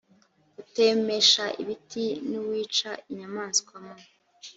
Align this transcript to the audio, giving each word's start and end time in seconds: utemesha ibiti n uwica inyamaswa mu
utemesha 0.61 1.45
ibiti 1.61 2.05
n 2.29 2.31
uwica 2.41 2.91
inyamaswa 3.11 3.75
mu 3.85 3.95